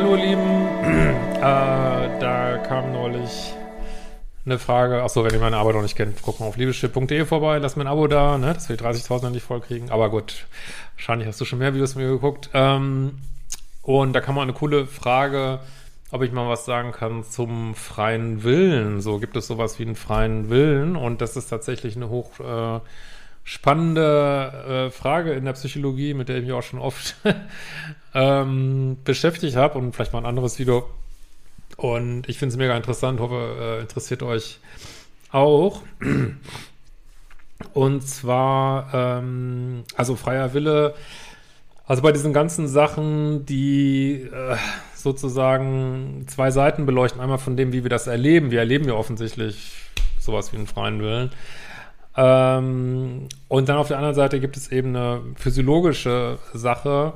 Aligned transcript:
hallo 0.00 0.16
ihr 0.16 0.28
Lieben. 0.28 0.66
äh, 1.36 1.40
da 1.40 2.58
kam 2.66 2.90
neulich 2.92 3.52
eine 4.46 4.58
Frage. 4.58 5.02
Achso, 5.02 5.24
wenn 5.24 5.34
ihr 5.34 5.40
meine 5.40 5.58
Arbeit 5.58 5.74
noch 5.74 5.82
nicht 5.82 5.94
kennt, 5.96 6.22
guckt 6.22 6.40
mal 6.40 6.46
auf 6.46 6.56
liebeschiff.de 6.56 7.26
vorbei, 7.26 7.58
lasst 7.58 7.76
mir 7.76 7.84
ein 7.84 7.86
Abo 7.86 8.06
da, 8.06 8.38
ne, 8.38 8.54
dass 8.54 8.70
wir 8.70 8.78
die 8.78 8.82
30.000 8.82 9.28
nicht 9.28 9.42
vollkriegen. 9.42 9.90
Aber 9.90 10.08
gut, 10.08 10.46
wahrscheinlich 10.96 11.28
hast 11.28 11.38
du 11.38 11.44
schon 11.44 11.58
mehr 11.58 11.74
Videos 11.74 11.92
von 11.92 12.02
mir 12.02 12.08
geguckt. 12.08 12.48
Ähm, 12.54 13.18
und 13.82 14.14
da 14.14 14.22
kam 14.22 14.36
mal 14.36 14.42
eine 14.42 14.54
coole 14.54 14.86
Frage, 14.86 15.60
ob 16.12 16.22
ich 16.22 16.32
mal 16.32 16.48
was 16.48 16.64
sagen 16.64 16.92
kann 16.92 17.22
zum 17.22 17.74
freien 17.74 18.42
Willen. 18.42 19.02
So, 19.02 19.18
gibt 19.18 19.36
es 19.36 19.48
sowas 19.48 19.78
wie 19.78 19.82
einen 19.82 19.96
freien 19.96 20.48
Willen? 20.48 20.96
Und 20.96 21.20
das 21.20 21.36
ist 21.36 21.48
tatsächlich 21.48 21.96
eine 21.96 22.08
hoch 22.08 22.40
äh, 22.40 22.80
spannende 23.50 24.86
äh, 24.86 24.90
Frage 24.92 25.32
in 25.32 25.44
der 25.44 25.54
Psychologie, 25.54 26.14
mit 26.14 26.28
der 26.28 26.36
ich 26.36 26.44
mich 26.44 26.52
auch 26.52 26.62
schon 26.62 26.78
oft 26.78 27.16
ähm, 28.14 28.98
beschäftigt 29.02 29.56
habe 29.56 29.76
und 29.76 29.92
vielleicht 29.92 30.12
mal 30.12 30.20
ein 30.20 30.26
anderes 30.26 30.60
Video. 30.60 30.88
Und 31.76 32.28
ich 32.28 32.38
finde 32.38 32.52
es 32.52 32.58
mega 32.58 32.76
interessant, 32.76 33.18
hoffe, 33.18 33.56
äh, 33.60 33.80
interessiert 33.80 34.22
euch 34.22 34.60
auch. 35.32 35.82
Und 37.74 38.06
zwar, 38.06 38.94
ähm, 38.94 39.82
also 39.96 40.14
freier 40.14 40.54
Wille, 40.54 40.94
also 41.86 42.02
bei 42.02 42.12
diesen 42.12 42.32
ganzen 42.32 42.68
Sachen, 42.68 43.46
die 43.46 44.28
äh, 44.32 44.56
sozusagen 44.94 46.24
zwei 46.28 46.52
Seiten 46.52 46.86
beleuchten, 46.86 47.20
einmal 47.20 47.38
von 47.38 47.56
dem, 47.56 47.72
wie 47.72 47.82
wir 47.82 47.90
das 47.90 48.06
erleben. 48.06 48.52
Wir 48.52 48.60
erleben 48.60 48.86
ja 48.86 48.94
offensichtlich 48.94 49.72
sowas 50.20 50.52
wie 50.52 50.56
einen 50.58 50.68
freien 50.68 51.00
Willen. 51.00 51.30
Ähm, 52.16 53.28
und 53.48 53.68
dann 53.68 53.76
auf 53.76 53.88
der 53.88 53.98
anderen 53.98 54.14
Seite 54.14 54.40
gibt 54.40 54.56
es 54.56 54.70
eben 54.72 54.96
eine 54.96 55.20
physiologische 55.36 56.38
Sache, 56.52 57.14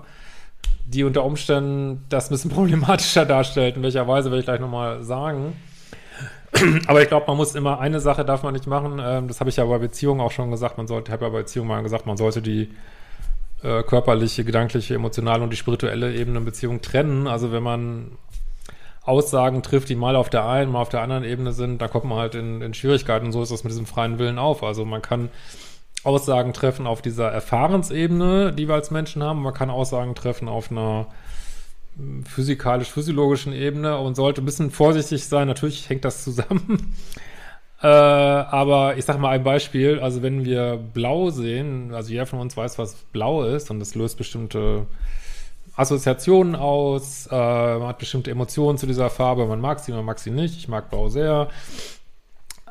die 0.87 1.05
unter 1.05 1.25
Umständen 1.25 2.05
das 2.09 2.31
ein 2.31 2.35
bisschen 2.35 2.51
problematischer 2.53 3.25
darstellt. 3.25 3.77
In 3.77 3.83
welcher 3.83 4.07
Weise 4.07 4.31
werde 4.31 4.41
ich 4.41 4.47
gleich 4.47 4.61
nochmal 4.61 5.03
sagen. 5.03 5.55
Aber 6.87 7.03
ich 7.03 7.09
glaube, 7.09 7.27
man 7.27 7.37
muss 7.37 7.55
immer 7.55 7.81
eine 7.81 8.01
Sache 8.01 8.25
darf 8.25 8.43
man 8.43 8.55
nicht 8.55 8.67
machen. 8.67 9.01
Ähm, 9.03 9.29
das 9.29 9.41
habe 9.41 9.51
ich 9.51 9.57
ja 9.57 9.65
bei 9.65 9.79
Beziehungen 9.79 10.21
auch 10.21 10.31
schon 10.31 10.51
gesagt. 10.51 10.79
Man 10.79 10.87
sollte, 10.87 11.11
habe 11.13 11.25
ja 11.25 11.31
bei 11.31 11.39
Beziehungen 11.39 11.69
mal 11.69 11.83
gesagt, 11.83 12.07
man 12.07 12.17
sollte 12.17 12.43
die 12.43 12.71
äh, 13.63 13.83
körperliche, 13.83 14.45
gedankliche, 14.45 14.95
emotionale 14.95 15.43
und 15.43 15.51
die 15.51 15.57
spirituelle 15.57 16.15
Ebene 16.15 16.39
in 16.39 16.45
Beziehung 16.45 16.81
trennen. 16.83 17.27
Also 17.27 17.51
wenn 17.51 17.63
man 17.63 18.13
Aussagen 19.05 19.63
trifft, 19.63 19.91
die 19.91 19.97
mal 19.97 20.17
auf 20.17 20.31
der 20.31 20.47
einen, 20.47 20.73
mal 20.73 20.81
auf 20.81 20.89
der 20.89 21.03
anderen 21.03 21.25
Ebene 21.25 21.53
sind, 21.53 21.81
da 21.83 21.89
kommt 21.89 22.07
man 22.07 22.19
halt 22.19 22.35
in, 22.35 22.63
in 22.63 22.73
Schwierigkeiten. 22.73 23.33
So 23.33 23.43
ist 23.43 23.53
das 23.53 23.65
mit 23.65 23.71
diesem 23.71 23.87
freien 23.87 24.19
Willen 24.19 24.39
auf. 24.39 24.63
Also 24.63 24.85
man 24.85 25.03
kann 25.03 25.29
Aussagen 26.05 26.53
treffen 26.53 26.87
auf 26.87 27.03
dieser 27.03 27.31
Erfahrensebene, 27.31 28.53
die 28.53 28.67
wir 28.67 28.75
als 28.75 28.91
Menschen 28.91 29.23
haben. 29.23 29.43
Man 29.43 29.55
kann 29.55 29.71
Aussagen 29.71 30.15
treffen 30.15 30.49
auf 30.49 30.71
einer 30.71 31.07
physikalisch-physiologischen 32.25 33.53
Ebene 33.53 33.99
und 33.99 34.15
sollte 34.15 34.43
ein 34.43 34.45
bisschen 34.47 34.71
vorsichtig 34.71 35.27
sein. 35.27 35.49
Natürlich 35.49 35.89
hängt 35.89 36.05
das 36.05 36.25
zusammen. 36.25 36.95
äh, 37.83 37.87
aber 37.87 38.97
ich 38.97 39.05
sag 39.05 39.19
mal 39.19 39.31
ein 39.31 39.45
Beispiel. 39.45 40.01
Also 40.01 40.23
wenn 40.23 40.45
wir 40.45 40.77
blau 40.77 41.31
sehen, 41.31 41.95
also 41.95 42.11
jeder 42.11 42.27
von 42.27 42.41
uns 42.41 42.57
weiß, 42.57 42.79
was 42.79 42.95
blau 43.13 43.45
ist 43.45 43.71
und 43.71 43.81
das 43.81 43.95
löst 43.95 44.17
bestimmte 44.17 44.87
Assoziationen 45.77 46.55
aus, 46.55 47.27
äh, 47.31 47.35
man 47.35 47.89
hat 47.89 47.99
bestimmte 47.99 48.31
Emotionen 48.31 48.79
zu 48.79 48.87
dieser 48.87 49.11
Farbe, 49.11 49.47
man 49.47 49.61
mag 49.61 49.81
sie, 49.81 49.93
man 49.93 50.05
mag 50.05 50.19
sie 50.19 50.31
nicht, 50.31 50.57
ich 50.57 50.69
mag 50.69 50.91
Blau 50.91 51.09
sehr. 51.09 51.49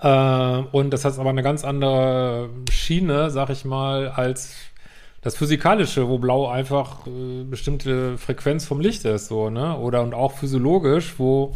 Äh, 0.01 0.63
und 0.71 0.91
das 0.91 1.03
hat 1.05 1.17
aber 1.19 1.29
eine 1.29 1.43
ganz 1.43 1.63
andere 1.65 2.49
Schiene, 2.69 3.29
sag 3.29 3.49
ich 3.49 3.65
mal, 3.65 4.09
als 4.09 4.55
das 5.21 5.35
Physikalische, 5.37 6.07
wo 6.09 6.17
Blau 6.17 6.49
einfach 6.49 7.07
äh, 7.07 7.43
bestimmte 7.43 8.17
Frequenz 8.17 8.65
vom 8.65 8.79
Licht 8.79 9.05
ist, 9.05 9.27
so, 9.27 9.49
ne? 9.49 9.77
Oder 9.77 10.01
und 10.01 10.13
auch 10.13 10.33
physiologisch, 10.33 11.15
wo 11.17 11.55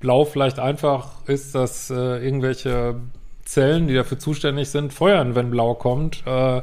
Blau 0.00 0.24
vielleicht 0.24 0.58
einfach 0.58 1.26
ist, 1.26 1.54
dass 1.54 1.90
äh, 1.90 1.94
irgendwelche 1.94 2.96
Zellen, 3.44 3.88
die 3.88 3.94
dafür 3.94 4.18
zuständig 4.18 4.70
sind, 4.70 4.92
feuern, 4.92 5.34
wenn 5.34 5.50
Blau 5.50 5.74
kommt, 5.74 6.22
äh, 6.26 6.62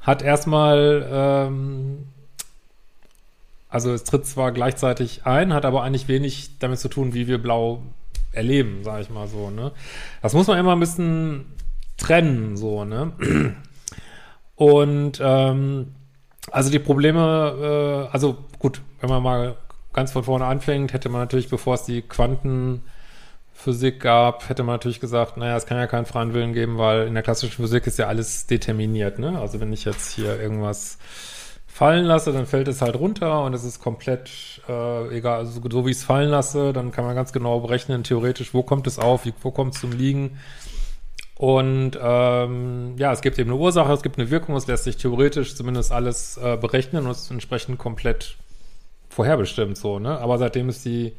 hat 0.00 0.22
erstmal 0.22 1.06
ähm, 1.10 2.08
also 3.76 3.92
es 3.92 4.04
tritt 4.04 4.24
zwar 4.24 4.52
gleichzeitig 4.52 5.26
ein, 5.26 5.52
hat 5.52 5.66
aber 5.66 5.82
eigentlich 5.82 6.08
wenig 6.08 6.58
damit 6.60 6.78
zu 6.78 6.88
tun, 6.88 7.12
wie 7.12 7.26
wir 7.26 7.36
blau 7.36 7.82
erleben, 8.32 8.82
sage 8.82 9.02
ich 9.02 9.10
mal 9.10 9.28
so, 9.28 9.50
ne? 9.50 9.70
Das 10.22 10.32
muss 10.32 10.46
man 10.46 10.58
immer 10.58 10.74
ein 10.74 10.80
bisschen 10.80 11.44
trennen, 11.98 12.56
so, 12.56 12.86
ne? 12.86 13.12
Und 14.54 15.20
ähm, 15.22 15.92
also 16.50 16.70
die 16.70 16.78
Probleme, 16.78 18.06
äh, 18.08 18.12
also 18.14 18.38
gut, 18.58 18.80
wenn 19.02 19.10
man 19.10 19.22
mal 19.22 19.56
ganz 19.92 20.10
von 20.10 20.24
vorne 20.24 20.46
anfängt, 20.46 20.94
hätte 20.94 21.10
man 21.10 21.20
natürlich, 21.20 21.50
bevor 21.50 21.74
es 21.74 21.82
die 21.82 22.00
Quantenphysik 22.00 24.00
gab, 24.00 24.48
hätte 24.48 24.62
man 24.62 24.76
natürlich 24.76 25.00
gesagt, 25.00 25.36
naja, 25.36 25.54
es 25.54 25.66
kann 25.66 25.76
ja 25.76 25.86
keinen 25.86 26.06
freien 26.06 26.32
Willen 26.32 26.54
geben, 26.54 26.78
weil 26.78 27.08
in 27.08 27.12
der 27.12 27.22
klassischen 27.22 27.62
Physik 27.62 27.86
ist 27.86 27.98
ja 27.98 28.06
alles 28.06 28.46
determiniert, 28.46 29.18
ne? 29.18 29.38
Also 29.38 29.60
wenn 29.60 29.74
ich 29.74 29.84
jetzt 29.84 30.12
hier 30.12 30.40
irgendwas 30.40 30.96
fallen 31.76 32.06
lasse, 32.06 32.32
dann 32.32 32.46
fällt 32.46 32.68
es 32.68 32.80
halt 32.80 32.98
runter 32.98 33.42
und 33.44 33.52
es 33.52 33.62
ist 33.62 33.82
komplett 33.82 34.62
äh, 34.66 35.14
egal, 35.14 35.40
also 35.40 35.60
so 35.70 35.84
wie 35.84 35.90
ich 35.90 35.98
es 35.98 36.04
fallen 36.04 36.30
lasse, 36.30 36.72
dann 36.72 36.90
kann 36.90 37.04
man 37.04 37.14
ganz 37.14 37.34
genau 37.34 37.60
berechnen, 37.60 38.02
theoretisch, 38.02 38.54
wo 38.54 38.62
kommt 38.62 38.86
es 38.86 38.98
auf, 38.98 39.28
wo 39.42 39.50
kommt 39.50 39.74
es 39.74 39.82
zum 39.82 39.92
Liegen. 39.92 40.38
Und 41.36 41.98
ähm, 42.00 42.94
ja, 42.96 43.12
es 43.12 43.20
gibt 43.20 43.38
eben 43.38 43.50
eine 43.50 43.60
Ursache, 43.60 43.92
es 43.92 44.02
gibt 44.02 44.18
eine 44.18 44.30
Wirkung, 44.30 44.56
es 44.56 44.66
lässt 44.66 44.84
sich 44.84 44.96
theoretisch 44.96 45.54
zumindest 45.54 45.92
alles 45.92 46.38
äh, 46.38 46.56
berechnen 46.56 47.04
und 47.04 47.10
ist 47.10 47.30
entsprechend 47.30 47.76
komplett 47.76 48.38
vorherbestimmt 49.10 49.76
so, 49.76 49.98
ne? 49.98 50.18
Aber 50.18 50.38
seitdem 50.38 50.70
es 50.70 50.82
die 50.82 51.14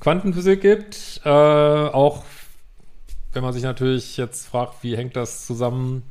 Quantenphysik 0.00 0.60
gibt, 0.60 1.20
äh, 1.24 1.28
auch 1.28 2.24
wenn 3.32 3.44
man 3.44 3.52
sich 3.52 3.62
natürlich 3.62 4.16
jetzt 4.16 4.48
fragt, 4.48 4.82
wie 4.82 4.96
hängt 4.96 5.14
das 5.14 5.46
zusammen, 5.46 6.02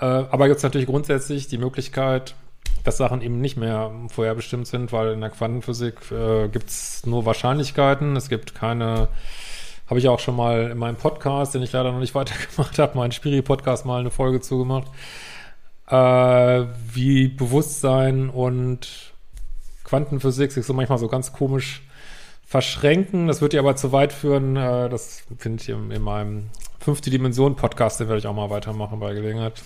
äh, 0.00 0.04
aber 0.04 0.48
gibt 0.48 0.56
es 0.56 0.64
natürlich 0.64 0.88
grundsätzlich 0.88 1.46
die 1.46 1.58
Möglichkeit, 1.58 2.34
dass 2.84 2.96
Sachen 2.96 3.22
eben 3.22 3.40
nicht 3.40 3.56
mehr 3.56 3.90
vorherbestimmt 4.08 4.66
sind, 4.66 4.92
weil 4.92 5.12
in 5.12 5.20
der 5.20 5.30
Quantenphysik 5.30 6.10
äh, 6.10 6.48
gibt 6.48 6.70
es 6.70 7.04
nur 7.06 7.26
Wahrscheinlichkeiten. 7.26 8.16
Es 8.16 8.28
gibt 8.28 8.54
keine, 8.54 9.08
habe 9.86 9.98
ich 9.98 10.08
auch 10.08 10.20
schon 10.20 10.36
mal 10.36 10.70
in 10.70 10.78
meinem 10.78 10.96
Podcast, 10.96 11.54
den 11.54 11.62
ich 11.62 11.72
leider 11.72 11.92
noch 11.92 12.00
nicht 12.00 12.14
weitergemacht 12.14 12.78
habe, 12.78 12.96
meinen 12.96 13.12
Spiri-Podcast 13.12 13.86
mal 13.86 14.00
eine 14.00 14.10
Folge 14.10 14.40
zugemacht, 14.40 14.88
äh, 15.88 16.64
wie 16.92 17.28
Bewusstsein 17.28 18.30
und 18.30 19.12
Quantenphysik 19.84 20.52
sich 20.52 20.66
so 20.66 20.74
manchmal 20.74 20.98
so 20.98 21.08
ganz 21.08 21.32
komisch 21.32 21.82
verschränken. 22.46 23.26
Das 23.26 23.42
wird 23.42 23.52
dir 23.52 23.60
aber 23.60 23.76
zu 23.76 23.92
weit 23.92 24.12
führen. 24.12 24.56
Äh, 24.56 24.88
das 24.88 25.22
finde 25.38 25.62
ich 25.62 25.68
in, 25.68 25.90
in 25.90 26.02
meinem 26.02 26.50
fünfte 26.80 27.10
Dimension 27.10 27.56
Podcast, 27.56 28.00
den 28.00 28.08
werde 28.08 28.20
ich 28.20 28.26
auch 28.26 28.34
mal 28.34 28.50
weitermachen 28.50 29.00
bei 29.00 29.12
Gelegenheit. 29.12 29.62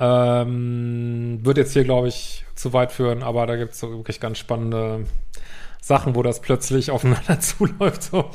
Ähm, 0.00 1.40
wird 1.42 1.56
jetzt 1.56 1.72
hier, 1.72 1.84
glaube 1.84 2.08
ich, 2.08 2.44
zu 2.54 2.72
weit 2.72 2.92
führen, 2.92 3.22
aber 3.22 3.46
da 3.46 3.56
gibt 3.56 3.72
es 3.72 3.80
so 3.80 3.90
wirklich 3.90 4.20
ganz 4.20 4.38
spannende 4.38 5.06
Sachen, 5.80 6.14
wo 6.14 6.22
das 6.22 6.40
plötzlich 6.40 6.90
aufeinander 6.92 7.40
zuläuft. 7.40 8.02
So. 8.02 8.30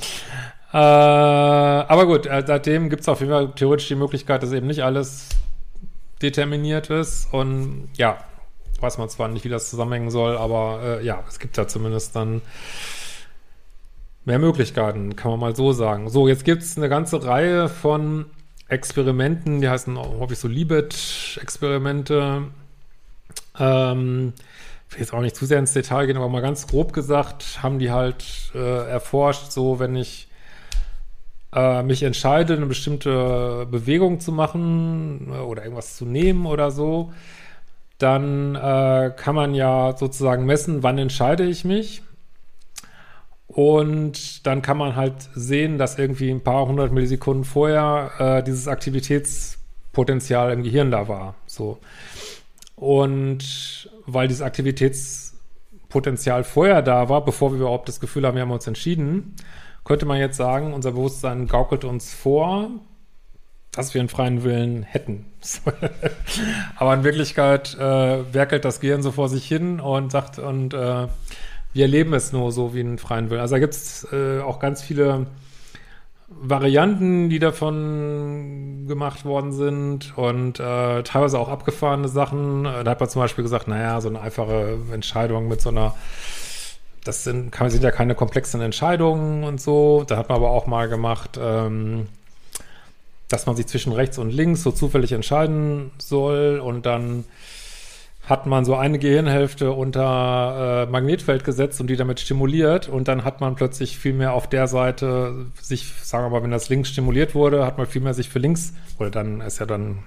Äh, 0.73 0.77
aber 0.77 2.05
gut, 2.05 2.25
äh, 2.25 2.43
seitdem 2.45 2.89
gibt 2.89 3.03
es 3.03 3.09
auf 3.09 3.19
jeden 3.19 3.31
Fall 3.31 3.51
theoretisch 3.55 3.87
die 3.87 3.95
Möglichkeit, 3.95 4.43
dass 4.43 4.51
eben 4.51 4.67
nicht 4.67 4.83
alles 4.83 5.29
determiniert 6.21 6.89
ist. 6.89 7.31
Und 7.31 7.89
ja, 7.95 8.17
weiß 8.79 8.97
man 8.97 9.09
zwar 9.09 9.27
nicht, 9.27 9.45
wie 9.45 9.49
das 9.49 9.69
zusammenhängen 9.69 10.09
soll, 10.09 10.37
aber 10.37 10.81
äh, 10.83 11.05
ja, 11.05 11.23
es 11.27 11.39
gibt 11.39 11.57
da 11.57 11.67
zumindest 11.67 12.15
dann 12.15 12.41
mehr 14.25 14.39
Möglichkeiten, 14.39 15.15
kann 15.15 15.31
man 15.31 15.39
mal 15.39 15.55
so 15.55 15.73
sagen. 15.73 16.09
So, 16.09 16.27
jetzt 16.27 16.45
gibt 16.45 16.63
es 16.63 16.77
eine 16.77 16.89
ganze 16.89 17.23
Reihe 17.23 17.69
von 17.69 18.25
Experimenten, 18.73 19.61
die 19.61 19.69
heißen 19.69 19.97
häufig 19.97 20.39
so 20.39 20.47
Libet-Experimente. 20.47 22.47
Ähm, 23.59 24.33
will 24.93 24.99
jetzt 24.99 25.13
auch 25.13 25.21
nicht 25.21 25.35
zu 25.35 25.45
sehr 25.45 25.59
ins 25.59 25.73
Detail 25.73 26.05
gehen, 26.05 26.17
aber 26.17 26.29
mal 26.29 26.41
ganz 26.41 26.67
grob 26.67 26.93
gesagt, 26.93 27.59
haben 27.61 27.79
die 27.79 27.91
halt 27.91 28.51
äh, 28.55 28.89
erforscht, 28.89 29.51
so 29.51 29.79
wenn 29.79 29.95
ich 29.95 30.27
äh, 31.53 31.83
mich 31.83 32.03
entscheide, 32.03 32.55
eine 32.55 32.65
bestimmte 32.65 33.67
Bewegung 33.69 34.19
zu 34.19 34.31
machen 34.31 35.31
äh, 35.31 35.37
oder 35.37 35.63
irgendwas 35.63 35.97
zu 35.97 36.05
nehmen 36.05 36.45
oder 36.45 36.71
so, 36.71 37.13
dann 37.97 38.55
äh, 38.55 39.11
kann 39.15 39.35
man 39.35 39.55
ja 39.55 39.95
sozusagen 39.97 40.45
messen, 40.45 40.83
wann 40.83 40.97
entscheide 40.97 41.45
ich 41.45 41.63
mich. 41.63 42.01
Und 43.53 44.45
dann 44.47 44.63
kann 44.63 44.77
man 44.77 44.95
halt 44.95 45.29
sehen, 45.35 45.77
dass 45.77 45.99
irgendwie 45.99 46.31
ein 46.31 46.41
paar 46.41 46.65
hundert 46.65 46.91
Millisekunden 46.91 47.43
vorher 47.43 48.11
äh, 48.17 48.41
dieses 48.43 48.67
Aktivitätspotenzial 48.67 50.51
im 50.51 50.63
Gehirn 50.63 50.89
da 50.89 51.07
war. 51.07 51.35
So. 51.45 51.77
Und 52.75 53.91
weil 54.07 54.27
dieses 54.27 54.41
Aktivitätspotenzial 54.41 56.43
vorher 56.43 56.81
da 56.81 57.09
war, 57.09 57.23
bevor 57.23 57.51
wir 57.51 57.59
überhaupt 57.59 57.87
das 57.87 57.99
Gefühl 57.99 58.25
haben, 58.25 58.33
wir 58.33 58.41
haben 58.41 58.49
uns 58.49 58.65
entschieden, 58.65 59.35
könnte 59.83 60.07
man 60.07 60.17
jetzt 60.17 60.37
sagen, 60.37 60.73
unser 60.73 60.93
Bewusstsein 60.93 61.47
gaukelt 61.47 61.83
uns 61.83 62.11
vor, 62.11 62.71
dass 63.71 63.93
wir 63.93 64.01
einen 64.01 64.09
freien 64.09 64.43
Willen 64.43 64.81
hätten. 64.81 65.25
Aber 66.75 66.95
in 66.95 67.03
Wirklichkeit 67.03 67.75
äh, 67.75 68.33
werkelt 68.33 68.65
das 68.65 68.79
Gehirn 68.79 69.03
so 69.03 69.11
vor 69.11 69.29
sich 69.29 69.45
hin 69.45 69.79
und 69.79 70.11
sagt, 70.11 70.39
und 70.39 70.73
äh, 70.73 71.05
wir 71.73 71.85
erleben 71.85 72.13
es 72.13 72.31
nur 72.31 72.51
so 72.51 72.73
wie 72.73 72.79
einen 72.79 72.97
freien 72.97 73.29
Willen. 73.29 73.41
Also 73.41 73.55
da 73.55 73.59
gibt 73.59 73.73
es 73.73 74.07
äh, 74.11 74.39
auch 74.39 74.59
ganz 74.59 74.81
viele 74.81 75.25
Varianten, 76.29 77.29
die 77.29 77.39
davon 77.39 78.85
gemacht 78.87 79.25
worden 79.25 79.51
sind 79.51 80.17
und 80.17 80.59
äh, 80.59 81.03
teilweise 81.03 81.39
auch 81.39 81.49
abgefahrene 81.49 82.07
Sachen. 82.07 82.63
Da 82.63 82.85
hat 82.85 82.99
man 82.99 83.09
zum 83.09 83.21
Beispiel 83.21 83.43
gesagt, 83.43 83.67
naja, 83.67 84.01
so 84.01 84.09
eine 84.09 84.21
einfache 84.21 84.77
Entscheidung 84.91 85.47
mit 85.47 85.61
so 85.61 85.69
einer, 85.69 85.95
das 87.03 87.23
sind, 87.23 87.51
kann, 87.51 87.69
sind 87.69 87.83
ja 87.83 87.91
keine 87.91 88.15
komplexen 88.15 88.61
Entscheidungen 88.61 89.43
und 89.43 89.61
so. 89.61 90.03
Da 90.07 90.17
hat 90.17 90.29
man 90.29 90.37
aber 90.37 90.49
auch 90.49 90.67
mal 90.67 90.89
gemacht, 90.89 91.39
ähm, 91.41 92.07
dass 93.29 93.45
man 93.45 93.55
sich 93.55 93.67
zwischen 93.67 93.93
rechts 93.93 94.17
und 94.17 94.31
links 94.31 94.63
so 94.63 94.71
zufällig 94.71 95.11
entscheiden 95.11 95.91
soll 95.97 96.59
und 96.59 96.85
dann 96.85 97.25
hat 98.25 98.45
man 98.45 98.63
so 98.63 98.75
eine 98.75 98.99
Gehirnhälfte 98.99 99.73
unter 99.73 100.85
äh, 100.87 100.91
Magnetfeld 100.91 101.43
gesetzt 101.43 101.81
und 101.81 101.87
die 101.87 101.97
damit 101.97 102.21
stimuliert 102.21 102.87
und 102.87 103.09
dann 103.09 103.25
hat 103.25 103.41
man 103.41 103.55
plötzlich 103.55 103.97
viel 103.97 104.13
mehr 104.13 104.33
auf 104.33 104.47
der 104.47 104.67
Seite 104.67 105.47
sich, 105.59 105.91
sagen 106.01 106.25
wir 106.25 106.29
mal, 106.29 106.43
wenn 106.43 106.51
das 106.51 106.69
links 106.69 106.89
stimuliert 106.89 107.35
wurde, 107.35 107.65
hat 107.65 107.77
man 107.77 107.85
viel 107.85 108.01
mehr 108.01 108.13
sich 108.13 108.29
für 108.29 108.39
links, 108.39 108.73
oder 108.97 109.09
dann 109.09 109.41
ist 109.41 109.59
ja 109.59 109.65
dann 109.65 109.99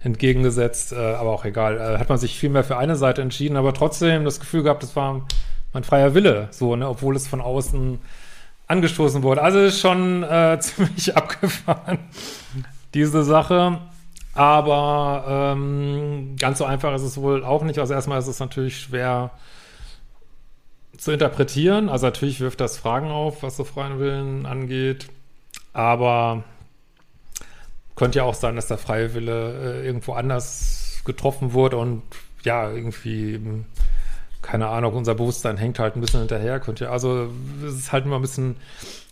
entgegengesetzt, 0.00 0.92
äh, 0.92 0.96
aber 0.96 1.30
auch 1.30 1.44
egal, 1.44 1.78
äh, 1.78 1.98
hat 1.98 2.08
man 2.08 2.18
sich 2.18 2.36
viel 2.38 2.50
mehr 2.50 2.64
für 2.64 2.76
eine 2.76 2.96
Seite 2.96 3.22
entschieden, 3.22 3.56
aber 3.56 3.72
trotzdem 3.74 4.24
das 4.24 4.40
Gefühl 4.40 4.64
gehabt, 4.64 4.82
das 4.82 4.96
war 4.96 5.24
mein 5.72 5.84
freier 5.84 6.14
Wille, 6.14 6.48
so, 6.50 6.74
ne, 6.74 6.88
obwohl 6.88 7.14
es 7.14 7.28
von 7.28 7.40
außen 7.40 8.00
angestoßen 8.66 9.22
wurde. 9.22 9.42
Also 9.42 9.60
ist 9.60 9.80
schon 9.80 10.24
äh, 10.24 10.58
ziemlich 10.60 11.16
abgefahren, 11.16 11.98
diese 12.92 13.22
Sache. 13.22 13.78
Aber 14.34 15.54
ähm, 15.56 16.36
ganz 16.38 16.58
so 16.58 16.64
einfach 16.64 16.94
ist 16.94 17.02
es 17.02 17.16
wohl 17.18 17.44
auch 17.44 17.62
nicht. 17.62 17.78
Also 17.78 17.94
erstmal 17.94 18.18
ist 18.18 18.26
es 18.26 18.40
natürlich 18.40 18.80
schwer 18.80 19.30
zu 20.98 21.12
interpretieren. 21.12 21.88
Also 21.88 22.06
natürlich 22.06 22.40
wirft 22.40 22.60
das 22.60 22.76
Fragen 22.76 23.10
auf, 23.10 23.42
was 23.42 23.56
so 23.56 23.64
freien 23.64 23.98
Willen 23.98 24.46
angeht. 24.46 25.08
Aber 25.72 26.42
könnte 27.96 28.18
ja 28.18 28.24
auch 28.24 28.34
sein, 28.34 28.56
dass 28.56 28.66
der 28.66 28.78
freie 28.78 29.14
Wille 29.14 29.82
äh, 29.82 29.86
irgendwo 29.86 30.14
anders 30.14 31.02
getroffen 31.04 31.52
wurde 31.52 31.76
und 31.76 32.02
ja, 32.42 32.70
irgendwie, 32.70 33.40
keine 34.42 34.68
Ahnung, 34.68 34.94
unser 34.94 35.14
Bewusstsein 35.14 35.56
hängt 35.56 35.78
halt 35.78 35.96
ein 35.96 36.00
bisschen 36.00 36.20
hinterher. 36.20 36.60
Könnte 36.60 36.84
ja, 36.84 36.90
also 36.90 37.28
es 37.64 37.74
ist 37.74 37.92
halt 37.92 38.04
immer 38.04 38.16
ein 38.16 38.22
bisschen 38.22 38.56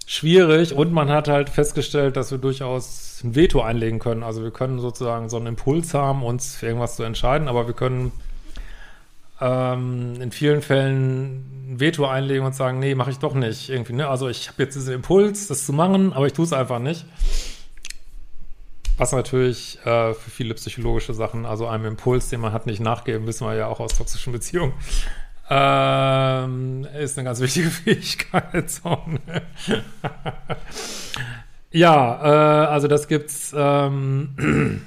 schwierig 0.06 0.74
und 0.74 0.92
man 0.92 1.08
hat 1.10 1.28
halt 1.28 1.50
festgestellt, 1.50 2.16
dass 2.16 2.30
wir 2.30 2.38
durchaus 2.38 3.20
ein 3.24 3.34
Veto 3.34 3.60
einlegen 3.62 3.98
können. 3.98 4.22
Also 4.22 4.42
wir 4.42 4.50
können 4.50 4.78
sozusagen 4.78 5.28
so 5.28 5.36
einen 5.36 5.46
Impuls 5.46 5.94
haben, 5.94 6.22
uns 6.22 6.56
für 6.56 6.66
irgendwas 6.66 6.96
zu 6.96 7.02
entscheiden, 7.02 7.48
aber 7.48 7.66
wir 7.66 7.74
können 7.74 8.12
ähm, 9.40 10.20
in 10.20 10.30
vielen 10.30 10.62
Fällen 10.62 11.72
ein 11.72 11.80
Veto 11.80 12.06
einlegen 12.06 12.44
und 12.44 12.54
sagen, 12.54 12.78
nee, 12.78 12.94
mache 12.94 13.10
ich 13.10 13.18
doch 13.18 13.34
nicht. 13.34 13.70
Irgendwie, 13.70 13.94
ne? 13.94 14.08
Also 14.08 14.28
ich 14.28 14.48
habe 14.48 14.62
jetzt 14.62 14.74
diesen 14.74 14.94
Impuls, 14.94 15.48
das 15.48 15.66
zu 15.66 15.72
machen, 15.72 16.12
aber 16.12 16.26
ich 16.26 16.32
tue 16.32 16.44
es 16.44 16.52
einfach 16.52 16.78
nicht. 16.78 17.04
Was 18.98 19.12
natürlich 19.12 19.78
äh, 19.84 20.14
für 20.14 20.30
viele 20.30 20.54
psychologische 20.54 21.14
Sachen, 21.14 21.46
also 21.46 21.66
einem 21.66 21.86
Impuls, 21.86 22.28
den 22.28 22.40
man 22.40 22.52
hat, 22.52 22.66
nicht 22.66 22.80
nachgeben, 22.80 23.26
wissen 23.26 23.46
wir 23.46 23.54
ja 23.54 23.66
auch 23.66 23.80
aus 23.80 23.96
toxischen 23.96 24.32
Beziehungen, 24.32 24.74
ähm, 25.54 26.86
ist 26.98 27.18
eine 27.18 27.26
ganz 27.26 27.40
wichtige 27.40 27.70
Fähigkeit. 27.70 28.70
So, 28.70 28.98
ne? 29.06 29.42
ja, 31.70 32.22
äh, 32.22 32.66
also 32.68 32.88
das 32.88 33.06
gibt's 33.06 33.52
ähm, 33.54 34.86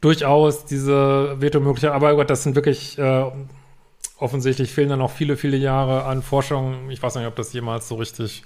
durchaus 0.00 0.64
diese 0.64 1.40
Veto-Möglichkeit. 1.40 1.92
Aber 1.92 2.16
Gott, 2.16 2.28
das 2.28 2.42
sind 2.42 2.56
wirklich 2.56 2.98
äh, 2.98 3.24
offensichtlich 4.18 4.72
fehlen 4.72 4.88
da 4.88 4.96
noch 4.96 5.12
viele, 5.12 5.36
viele 5.36 5.56
Jahre 5.56 6.04
an 6.04 6.22
Forschung. 6.22 6.90
Ich 6.90 7.00
weiß 7.02 7.14
nicht, 7.14 7.26
ob 7.26 7.36
das 7.36 7.52
jemals 7.52 7.86
so 7.88 7.94
richtig 7.94 8.42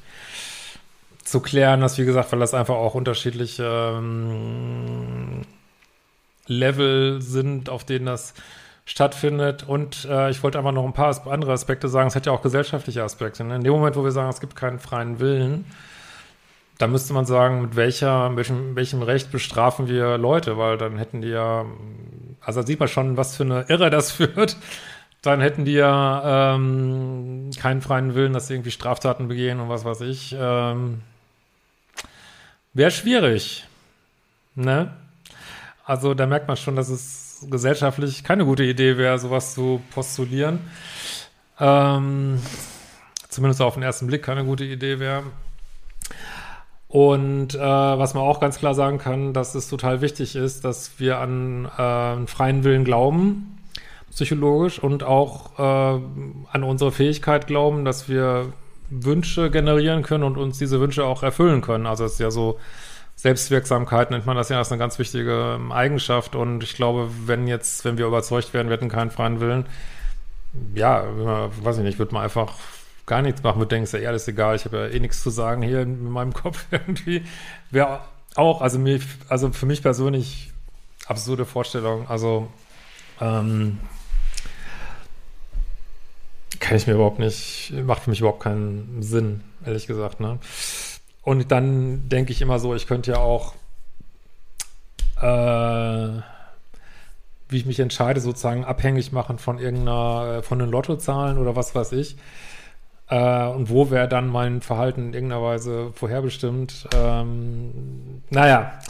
zu 1.25 1.41
klären 1.41 1.83
ist, 1.83 1.97
wie 1.99 2.05
gesagt, 2.05 2.31
weil 2.33 2.41
das 2.41 2.53
einfach 2.53 2.77
auch 2.77 2.95
unterschiedliche 2.95 3.95
ähm, 3.97 5.43
Level 6.47 7.23
sind, 7.23 7.71
auf 7.71 7.85
denen 7.85 8.07
das 8.07 8.35
stattfindet. 8.89 9.65
Und 9.69 10.07
äh, 10.07 10.31
ich 10.31 10.43
wollte 10.43 10.59
einfach 10.59 10.73
noch 10.73 10.85
ein 10.85 10.95
paar 10.95 11.15
andere 11.29 11.53
Aspekte 11.53 11.89
sagen. 11.89 12.09
Es 12.09 12.17
hat 12.17 12.25
ja 12.25 12.33
auch 12.33 12.41
gesellschaftliche 12.41 13.03
Aspekte. 13.03 13.45
Ne? 13.45 13.57
In 13.57 13.63
dem 13.63 13.73
Moment, 13.73 13.97
wo 13.97 14.03
wir 14.03 14.13
sagen, 14.13 14.31
es 14.31 14.41
gibt 14.41 14.57
keinen 14.57 14.79
freien 14.79 15.21
Willen, 15.21 15.67
da 16.79 16.87
müsste 16.87 17.13
man 17.13 17.27
sagen, 17.27 17.61
mit 17.61 17.77
welcher, 17.77 18.35
welchem, 18.37 18.77
welchem 18.77 19.03
Recht 19.03 19.31
bestrafen 19.31 19.89
wir 19.89 20.17
Leute, 20.17 20.57
weil 20.57 20.79
dann 20.79 20.97
hätten 20.97 21.21
die 21.21 21.29
ja, 21.29 21.67
also 22.41 22.61
da 22.61 22.67
sieht 22.67 22.81
man 22.81 22.89
schon, 22.89 23.17
was 23.17 23.37
für 23.37 23.43
eine 23.43 23.67
Irre 23.69 23.91
das 23.91 24.11
führt. 24.13 24.57
Dann 25.21 25.41
hätten 25.41 25.65
die 25.65 25.73
ja 25.73 26.55
ähm, 26.55 27.51
keinen 27.61 27.83
freien 27.83 28.15
Willen, 28.15 28.33
dass 28.33 28.47
sie 28.47 28.55
irgendwie 28.55 28.71
Straftaten 28.71 29.29
begehen 29.29 29.61
und 29.61 29.69
was 29.69 29.85
weiß 29.85 30.01
ich. 30.03 30.35
Ähm, 30.39 31.03
Wäre 32.73 32.93
schwierig. 32.93 33.67
Ne? 34.55 34.93
Also 35.89 36.13
da 36.13 36.27
merkt 36.27 36.49
man 36.49 36.59
schon, 36.59 36.77
dass 36.77 36.91
es 36.91 37.47
gesellschaftlich 37.51 38.23
keine 38.23 38.45
gute 38.45 38.63
Idee 38.63 38.99
wäre, 38.99 39.19
sowas 39.19 39.55
zu 39.55 39.81
postulieren. 39.91 40.61
Ähm, 41.59 42.39
zumindest 43.31 43.63
auf 43.63 43.73
den 43.73 43.83
ersten 43.83 44.07
Blick 44.07 44.23
keine 44.23 44.45
gute 44.45 44.65
Idee 44.65 44.99
wäre. 44.99 45.23
Und 46.89 47.55
äh, 47.55 47.59
was 47.59 48.13
man 48.13 48.23
auch 48.23 48.39
ganz 48.39 48.59
klar 48.59 48.75
sagen 48.75 48.99
kann, 48.99 49.33
dass 49.33 49.55
es 49.55 49.71
total 49.71 50.03
wichtig 50.03 50.37
ist, 50.37 50.63
dass 50.63 51.01
wir 51.01 51.21
an 51.21 51.65
äh, 51.65 52.27
freien 52.27 52.65
Willen 52.65 52.85
glauben, 52.85 53.59
psychologisch, 54.11 54.79
und 54.79 55.05
auch 55.05 55.59
äh, 55.59 56.01
an 56.53 56.65
unsere 56.65 56.93
Fähigkeit 56.93 57.47
glauben, 57.47 57.87
dass 57.87 58.11
wir 58.11 58.53
Wünsche 58.91 59.51
generieren 59.51 60.03
können 60.03 60.25
und 60.25 60.37
uns 60.37 60.59
diese 60.59 60.81
Wünsche 60.81 61.07
auch 61.07 61.23
erfüllen 61.23 61.63
können. 61.63 61.87
Also 61.87 62.05
es 62.05 62.13
ist 62.13 62.21
ja 62.21 62.31
so 62.31 62.59
Selbstwirksamkeit 63.19 64.13
nennt 64.13 64.27
man 64.27 64.37
das 64.37 64.49
ja, 64.49 64.61
ist 64.61 64.71
eine 64.71 64.79
ganz 64.79 64.97
wichtige 65.01 65.57
ähm, 65.57 65.73
Eigenschaft 65.73 66.37
und 66.37 66.63
ich 66.63 66.77
glaube, 66.77 67.11
wenn 67.27 67.49
jetzt, 67.49 67.85
wenn 67.85 67.99
wir 67.99 68.07
überzeugt 68.07 68.55
werden, 68.55 68.69
wir 68.69 68.77
hätten 68.77 68.89
keinen 68.89 69.11
freien 69.11 69.41
Willen, 69.41 69.67
ja, 70.73 71.03
weiß 71.61 71.79
ich 71.79 71.83
nicht, 71.83 71.99
würde 71.99 72.15
man 72.15 72.23
einfach 72.23 72.55
gar 73.07 73.21
nichts 73.21 73.43
machen, 73.43 73.59
würde 73.59 73.71
denken, 73.71 73.85
ist 73.85 73.93
ja 73.93 73.99
eh 73.99 74.07
alles 74.07 74.29
egal, 74.29 74.55
ich 74.55 74.67
habe 74.67 74.77
ja 74.77 74.87
eh 74.87 75.01
nichts 75.01 75.21
zu 75.21 75.31
sagen 75.31 75.63
hier 75.63 75.81
in 75.81 76.09
meinem 76.09 76.33
Kopf 76.43 76.67
irgendwie. 76.71 77.25
Wäre 77.73 78.03
auch, 78.37 78.61
also 78.61 78.79
mir, 78.79 79.01
also 79.29 79.51
für 79.51 79.67
mich 79.67 79.83
persönlich 79.83 80.53
absurde 81.09 81.45
Vorstellung, 81.45 82.09
also 82.09 82.47
ähm, 83.21 83.81
kann 86.61 86.77
ich 86.77 86.87
mir 86.87 86.95
überhaupt 86.95 87.19
nicht, 87.19 87.73
macht 87.85 88.05
für 88.05 88.11
mich 88.11 88.21
überhaupt 88.21 88.45
keinen 88.45 89.03
Sinn, 89.03 89.43
ehrlich 89.67 89.89
gesagt, 89.89 90.21
ne? 90.21 90.39
Und 91.29 91.53
dann 91.53 92.09
denke 92.09 92.33
ich 92.33 92.41
immer 92.41 92.59
so, 92.59 92.75
ich 92.75 92.87
könnte 92.87 93.11
ja 93.11 93.19
auch, 93.19 93.53
äh, 95.21 96.23
wie 97.51 97.59
ich 97.59 97.67
mich 97.67 97.79
entscheide, 97.81 98.23
sozusagen 98.23 98.65
abhängig 98.65 99.13
machen 99.13 99.39
von 99.39 99.59
irgendeiner, 99.59 100.43
von 100.43 100.59
den 100.59 100.71
Lottozahlen 100.71 101.37
oder 101.37 101.55
was 101.55 101.75
weiß 101.75 101.93
ich. 101.93 102.17
Äh, 103.11 103.45
und 103.49 103.69
wo 103.69 103.91
wäre 103.91 104.09
dann 104.09 104.29
mein 104.29 104.63
Verhalten 104.63 105.09
in 105.09 105.13
irgendeiner 105.13 105.43
Weise 105.43 105.93
vorherbestimmt? 105.93 106.89
Ähm, 106.95 108.23
naja. 108.31 108.81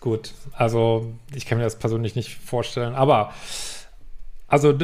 Gut, 0.00 0.34
also 0.52 1.12
ich 1.32 1.46
kann 1.46 1.58
mir 1.58 1.64
das 1.64 1.78
persönlich 1.78 2.16
nicht 2.16 2.34
vorstellen, 2.38 2.96
aber 2.96 3.32
Also, 4.50 4.74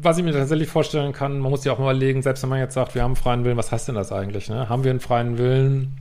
was 0.00 0.18
ich 0.18 0.24
mir 0.24 0.32
tatsächlich 0.32 0.68
vorstellen 0.68 1.12
kann, 1.12 1.40
man 1.40 1.50
muss 1.50 1.64
ja 1.64 1.72
auch 1.72 1.78
mal 1.78 1.86
überlegen, 1.86 2.22
selbst 2.22 2.44
wenn 2.44 2.50
man 2.50 2.60
jetzt 2.60 2.74
sagt, 2.74 2.94
wir 2.94 3.02
haben 3.02 3.16
freien 3.16 3.44
Willen, 3.44 3.56
was 3.56 3.72
heißt 3.72 3.88
denn 3.88 3.96
das 3.96 4.12
eigentlich? 4.12 4.48
Ne? 4.48 4.68
Haben 4.68 4.84
wir 4.84 4.92
einen 4.92 5.00
freien 5.00 5.38
Willen 5.38 5.98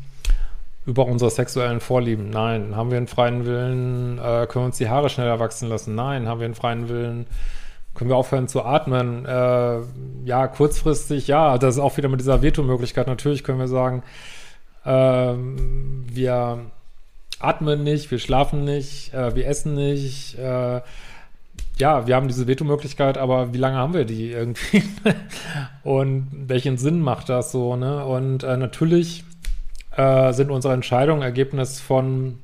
über 0.85 1.07
unsere 1.07 1.31
sexuellen 1.31 1.79
Vorlieben? 1.79 2.29
Nein. 2.29 2.75
Haben 2.75 2.91
wir 2.91 2.97
einen 2.97 3.07
freien 3.07 3.43
Willen, 3.45 4.19
äh, 4.19 4.45
können 4.45 4.63
wir 4.63 4.65
uns 4.65 4.77
die 4.77 4.87
Haare 4.87 5.09
schneller 5.09 5.39
wachsen 5.39 5.67
lassen? 5.67 5.95
Nein. 5.95 6.27
Haben 6.27 6.41
wir 6.41 6.45
einen 6.45 6.53
freien 6.53 6.89
Willen, 6.89 7.25
können 7.95 8.11
wir 8.11 8.17
aufhören 8.17 8.47
zu 8.47 8.63
atmen? 8.63 9.25
Äh, 9.25 9.79
ja, 10.25 10.47
kurzfristig, 10.47 11.25
ja. 11.25 11.57
Das 11.57 11.75
ist 11.75 11.81
auch 11.81 11.97
wieder 11.97 12.07
mit 12.07 12.19
dieser 12.19 12.43
Veto-Möglichkeit. 12.43 13.07
Natürlich 13.07 13.43
können 13.43 13.57
wir 13.57 13.67
sagen, 13.67 14.03
äh, 14.85 15.33
wir 15.33 16.59
atmen 17.39 17.83
nicht, 17.83 18.11
wir 18.11 18.19
schlafen 18.19 18.63
nicht, 18.63 19.11
äh, 19.15 19.35
wir 19.35 19.47
essen 19.47 19.73
nicht, 19.73 20.37
äh, 20.37 20.81
ja, 21.77 22.05
wir 22.07 22.15
haben 22.15 22.27
diese 22.27 22.47
Veto-Möglichkeit, 22.47 23.17
aber 23.17 23.53
wie 23.53 23.57
lange 23.57 23.77
haben 23.77 23.93
wir 23.93 24.05
die 24.05 24.31
irgendwie? 24.31 24.83
und 25.83 26.27
welchen 26.31 26.77
Sinn 26.77 27.01
macht 27.01 27.29
das 27.29 27.51
so, 27.51 27.75
ne? 27.75 28.05
Und 28.05 28.43
äh, 28.43 28.57
natürlich 28.57 29.23
äh, 29.95 30.31
sind 30.33 30.51
unsere 30.51 30.73
Entscheidungen 30.73 31.21
Ergebnis 31.21 31.79
von 31.79 32.37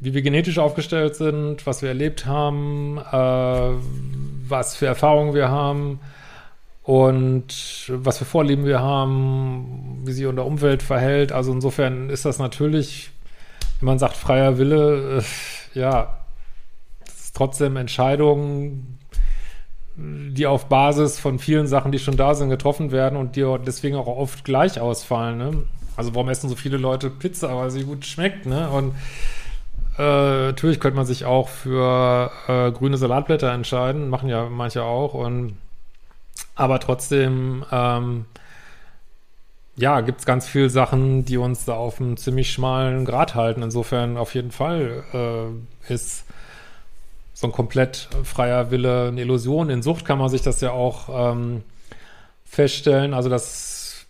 wie 0.00 0.14
wir 0.14 0.22
genetisch 0.22 0.58
aufgestellt 0.58 1.16
sind, 1.16 1.66
was 1.66 1.82
wir 1.82 1.88
erlebt 1.88 2.26
haben, 2.26 2.98
äh, 2.98 3.72
was 4.48 4.76
für 4.76 4.86
Erfahrungen 4.86 5.34
wir 5.34 5.48
haben 5.48 6.00
und 6.84 7.46
was 7.88 8.18
für 8.18 8.24
Vorlieben 8.24 8.64
wir 8.64 8.80
haben, 8.80 10.02
wie 10.04 10.12
sich 10.12 10.26
unser 10.26 10.46
Umwelt 10.46 10.82
verhält. 10.82 11.32
Also 11.32 11.52
insofern 11.52 12.10
ist 12.10 12.24
das 12.24 12.38
natürlich, 12.38 13.10
wenn 13.80 13.86
man 13.86 13.98
sagt 13.98 14.16
freier 14.16 14.58
Wille, 14.58 15.18
äh, 15.18 15.78
ja, 17.28 17.32
trotzdem 17.34 17.76
Entscheidungen, 17.76 18.98
die 19.96 20.46
auf 20.46 20.66
Basis 20.66 21.18
von 21.18 21.38
vielen 21.38 21.66
Sachen, 21.66 21.90
die 21.90 21.98
schon 21.98 22.16
da 22.16 22.34
sind, 22.34 22.50
getroffen 22.50 22.92
werden 22.92 23.16
und 23.16 23.34
die 23.36 23.56
deswegen 23.66 23.96
auch 23.96 24.06
oft 24.06 24.44
gleich 24.44 24.80
ausfallen. 24.80 25.38
Ne? 25.38 25.62
Also 25.96 26.14
warum 26.14 26.28
essen 26.28 26.48
so 26.48 26.54
viele 26.54 26.76
Leute 26.76 27.10
Pizza, 27.10 27.56
weil 27.56 27.70
sie 27.70 27.82
gut 27.82 28.06
schmeckt, 28.06 28.46
ne? 28.46 28.70
Und 28.70 28.94
äh, 29.98 30.46
natürlich 30.46 30.78
könnte 30.78 30.96
man 30.96 31.06
sich 31.06 31.24
auch 31.24 31.48
für 31.48 32.30
äh, 32.46 32.70
grüne 32.70 32.96
Salatblätter 32.96 33.52
entscheiden, 33.52 34.08
machen 34.08 34.28
ja 34.28 34.48
manche 34.48 34.84
auch. 34.84 35.14
Und 35.14 35.58
aber 36.54 36.78
trotzdem, 36.78 37.64
ähm, 37.72 38.26
ja, 39.74 40.00
gibt 40.00 40.20
es 40.20 40.26
ganz 40.26 40.46
viele 40.46 40.70
Sachen, 40.70 41.24
die 41.24 41.36
uns 41.36 41.64
da 41.64 41.74
auf 41.74 42.00
einem 42.00 42.16
ziemlich 42.16 42.52
schmalen 42.52 43.04
Grad 43.04 43.34
halten. 43.34 43.62
Insofern 43.62 44.16
auf 44.16 44.34
jeden 44.34 44.52
Fall 44.52 45.02
äh, 45.12 45.92
ist 45.92 46.24
so 47.38 47.46
ein 47.46 47.52
komplett 47.52 48.08
freier 48.24 48.72
Wille 48.72 49.06
eine 49.08 49.20
Illusion. 49.20 49.70
In 49.70 49.80
Sucht 49.80 50.04
kann 50.04 50.18
man 50.18 50.28
sich 50.28 50.42
das 50.42 50.60
ja 50.60 50.72
auch 50.72 51.32
ähm, 51.32 51.62
feststellen. 52.44 53.14
Also 53.14 53.28
das, 53.28 54.06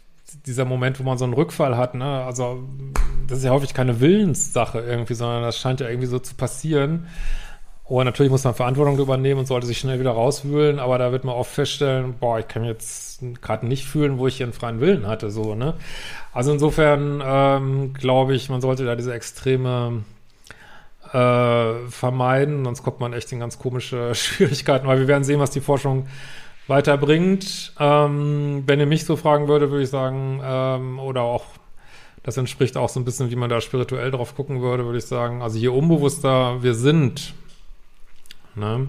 dieser 0.47 0.65
Moment, 0.65 0.99
wo 0.99 1.03
man 1.03 1.19
so 1.19 1.27
einen 1.27 1.35
Rückfall 1.35 1.77
hat, 1.77 1.95
ne? 1.95 2.25
also 2.25 2.63
das 3.27 3.41
ist 3.41 3.45
ja 3.45 3.51
häufig 3.51 3.75
keine 3.75 4.01
Willenssache 4.01 4.81
irgendwie, 4.81 5.13
sondern 5.13 5.43
das 5.43 5.59
scheint 5.59 5.81
ja 5.81 5.91
irgendwie 5.91 6.07
so 6.07 6.19
zu 6.19 6.37
passieren. 6.37 7.07
Und 7.85 8.07
natürlich 8.07 8.33
muss 8.33 8.45
man 8.45 8.55
Verantwortung 8.55 8.99
übernehmen 8.99 9.41
und 9.41 9.47
sollte 9.47 9.67
sich 9.67 9.77
schnell 9.77 10.01
wieder 10.01 10.13
rauswühlen, 10.13 10.79
aber 10.79 10.97
da 10.97 11.13
wird 11.13 11.25
man 11.25 11.35
oft 11.35 11.53
feststellen, 11.53 12.15
boah, 12.19 12.39
ich 12.39 12.49
kann 12.49 12.65
jetzt 12.65 13.21
gerade 13.43 13.67
nicht 13.67 13.85
fühlen, 13.85 14.17
wo 14.17 14.27
ich 14.27 14.39
hier 14.39 14.47
einen 14.47 14.55
freien 14.55 14.81
Willen 14.81 15.07
hatte, 15.07 15.31
so, 15.31 15.55
ne? 15.55 15.75
Also 16.33 16.51
insofern 16.53 17.23
ähm, 17.23 17.93
glaube 17.93 18.35
ich, 18.35 18.49
man 18.49 18.63
sollte 18.63 18.87
da 18.87 18.97
diese 18.97 19.13
extreme 19.13 20.03
äh, 21.13 21.89
vermeiden, 21.89 22.65
sonst 22.65 22.83
kommt 22.83 23.01
man 23.01 23.13
echt 23.13 23.33
in 23.33 23.41
ganz 23.41 23.59
komische 23.59 24.15
Schwierigkeiten, 24.15 24.87
weil 24.87 25.01
wir 25.01 25.09
werden 25.09 25.25
sehen, 25.25 25.41
was 25.41 25.51
die 25.51 25.61
Forschung 25.61 26.07
weiterbringt. 26.67 27.73
Ähm, 27.79 28.63
wenn 28.67 28.81
ihr 28.81 28.87
mich 28.87 29.05
so 29.05 29.17
fragen 29.17 29.49
würde, 29.49 29.71
würde 29.71 29.85
ich 29.85 29.91
sagen, 29.91 30.41
ähm, 30.45 30.99
oder 30.99 31.23
auch, 31.23 31.45
das 32.23 32.37
entspricht 32.37 32.77
auch 32.77 32.89
so 32.89 33.01
ein 33.01 33.05
bisschen, 33.05 33.31
wie 33.31 33.37
man 33.37 33.49
da 33.49 33.61
spirituell 33.61 34.11
drauf 34.11 34.37
gucken 34.37 34.61
würde, 34.61 34.85
würde 34.85 34.99
ich 34.99 35.07
sagen, 35.07 35.41
also 35.41 35.59
je 35.59 35.69
unbewusster 35.69 36.63
wir 36.63 36.75
sind, 36.75 37.33
ne? 38.55 38.89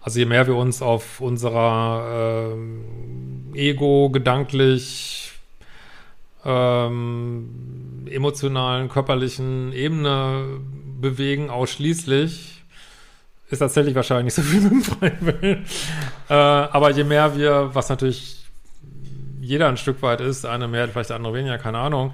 Also 0.00 0.20
je 0.20 0.26
mehr 0.26 0.46
wir 0.46 0.54
uns 0.54 0.82
auf 0.82 1.20
unserer 1.20 2.52
ähm, 2.52 3.52
Ego 3.54 4.08
gedanklich 4.10 5.32
ähm, 6.44 8.06
emotionalen, 8.08 8.88
körperlichen 8.88 9.72
Ebene 9.72 10.60
bewegen 11.00 11.50
ausschließlich, 11.50 12.64
ist 13.48 13.58
tatsächlich 13.58 13.94
wahrscheinlich 13.94 14.24
nicht 14.24 14.34
so 14.34 14.42
viel 14.42 14.60
mit 14.60 14.72
dem 14.72 14.82
freien 14.82 15.18
Willen. 15.20 15.66
Äh, 16.28 16.34
aber 16.34 16.90
je 16.90 17.04
mehr 17.04 17.36
wir, 17.36 17.70
was 17.74 17.88
natürlich 17.88 18.44
jeder 19.40 19.68
ein 19.68 19.76
Stück 19.76 20.02
weit 20.02 20.20
ist, 20.20 20.44
eine 20.44 20.66
mehr, 20.66 20.88
vielleicht 20.88 21.12
andere 21.12 21.34
weniger, 21.34 21.58
keine 21.58 21.78
Ahnung, 21.78 22.12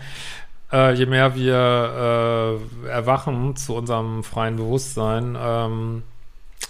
äh, 0.70 0.92
je 0.94 1.06
mehr 1.06 1.34
wir 1.34 2.58
äh, 2.84 2.88
erwachen 2.88 3.56
zu 3.56 3.74
unserem 3.74 4.22
freien 4.24 4.56
Bewusstsein, 4.56 5.36
ähm, 5.40 6.02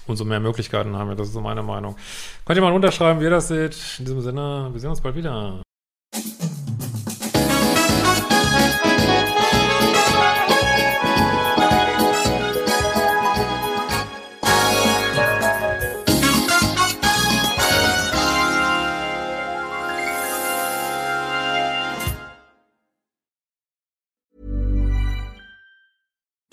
umso 0.07 0.25
mehr 0.25 0.41
Möglichkeiten 0.41 0.97
haben 0.97 1.09
wir. 1.09 1.17
Das 1.17 1.29
ist 1.29 1.35
so 1.35 1.41
meine 1.41 1.63
Meinung. 1.63 1.97
Könnt 2.45 2.57
ihr 2.57 2.63
mal 2.63 2.73
unterschreiben, 2.73 3.21
wie 3.21 3.25
ihr 3.25 3.31
das 3.31 3.49
seht. 3.49 3.77
In 3.99 4.05
diesem 4.05 4.21
Sinne, 4.21 4.69
wir 4.73 4.81
sehen 4.81 4.91
uns 4.91 5.01
bald 5.01 5.17
wieder. 5.17 5.63